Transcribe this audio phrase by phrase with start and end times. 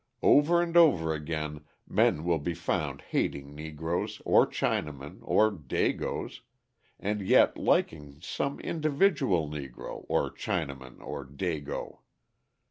[0.23, 6.41] Over and over again men will be found hating Negroes, or Chinamen, or "dagoes,"
[6.99, 11.99] and yet liking some individual Negro, or Chinaman, or "dago."